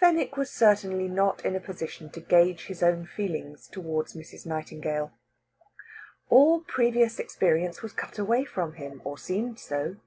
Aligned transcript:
Fenwick 0.00 0.36
was 0.36 0.50
certainly 0.50 1.06
not 1.06 1.44
in 1.44 1.54
a 1.54 1.60
position 1.60 2.10
to 2.10 2.20
gauge 2.20 2.66
his 2.66 2.82
own 2.82 3.06
feelings 3.06 3.68
towards 3.68 4.14
Mrs. 4.16 4.44
Nightingale. 4.44 5.12
All 6.28 6.62
previous 6.62 7.20
experience 7.20 7.80
was 7.80 7.92
cut 7.92 8.18
away 8.18 8.44
from 8.44 8.72
him, 8.72 9.00
or 9.04 9.16
seemed 9.16 9.60
so. 9.60 9.98